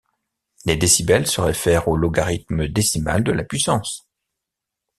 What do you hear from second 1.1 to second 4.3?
se réfèrent au logarithme décimal de la puissance.